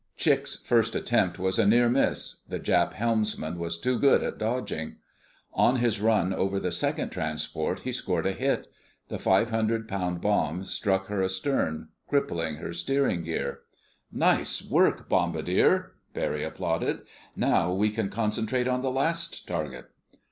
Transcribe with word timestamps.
Chick's 0.17 0.55
first 0.55 0.95
attempt 0.95 1.37
was 1.37 1.59
a 1.59 1.67
near 1.67 1.87
miss—the 1.87 2.59
Jap 2.59 2.93
helmsman 2.93 3.59
was 3.59 3.77
too 3.77 3.99
good 3.99 4.23
at 4.23 4.39
dodging. 4.39 4.95
On 5.53 5.75
his 5.75 6.01
run 6.01 6.33
over 6.33 6.59
the 6.59 6.71
second 6.71 7.09
transport 7.11 7.81
he 7.81 7.91
scored 7.91 8.25
a 8.25 8.31
hit. 8.31 8.65
The 9.09 9.19
five 9.19 9.51
hundred 9.51 9.87
pound 9.87 10.19
bomb 10.19 10.63
struck 10.63 11.05
her 11.05 11.27
stern, 11.29 11.89
crippling 12.07 12.55
her 12.55 12.73
steering 12.73 13.21
gear. 13.21 13.59
"Nice 14.11 14.67
work, 14.67 15.07
bombardier!" 15.07 15.91
Barry 16.15 16.41
applauded. 16.43 17.01
"Now 17.35 17.71
we 17.71 17.91
can 17.91 18.09
concentrate 18.09 18.67
on 18.67 18.81
the 18.81 18.89
last 18.89 19.47
target." 19.47 19.91